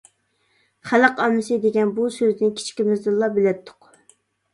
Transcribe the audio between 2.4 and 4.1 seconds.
كىچىكىمىزدىلا بىلەتتۇق.